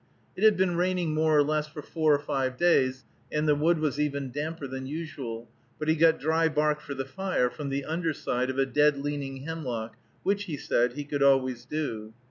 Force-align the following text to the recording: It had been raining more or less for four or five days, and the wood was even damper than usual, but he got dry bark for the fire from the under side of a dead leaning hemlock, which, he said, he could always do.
It 0.35 0.43
had 0.43 0.57
been 0.57 0.77
raining 0.77 1.13
more 1.13 1.37
or 1.37 1.43
less 1.43 1.67
for 1.67 1.83
four 1.83 2.11
or 2.11 2.17
five 2.17 2.57
days, 2.57 3.05
and 3.31 3.47
the 3.47 3.53
wood 3.53 3.77
was 3.77 3.99
even 3.99 4.31
damper 4.31 4.65
than 4.65 4.87
usual, 4.87 5.47
but 5.77 5.87
he 5.87 5.95
got 5.95 6.19
dry 6.19 6.49
bark 6.49 6.81
for 6.81 6.95
the 6.95 7.05
fire 7.05 7.51
from 7.51 7.69
the 7.69 7.85
under 7.85 8.11
side 8.11 8.49
of 8.49 8.57
a 8.57 8.65
dead 8.65 8.97
leaning 8.97 9.43
hemlock, 9.43 9.95
which, 10.23 10.45
he 10.45 10.57
said, 10.57 10.93
he 10.93 11.03
could 11.05 11.21
always 11.21 11.65
do. 11.65 12.15